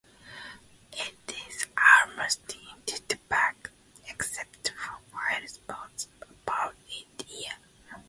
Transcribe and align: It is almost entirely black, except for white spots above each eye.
It 0.93 1.15
is 1.47 1.67
almost 1.77 2.39
entirely 2.51 3.21
black, 3.29 3.69
except 4.09 4.69
for 4.69 4.93
white 5.13 5.47
spots 5.47 6.07
above 6.27 6.73
each 6.89 7.47
eye. 7.51 7.55